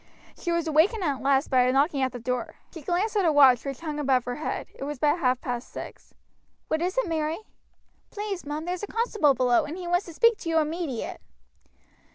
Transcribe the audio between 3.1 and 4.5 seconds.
at her watch, which hung above her